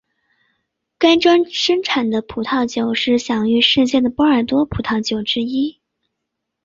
[0.97, 5.79] 该庄出产的葡萄酒是享誉世界的波尔多葡萄酒之一。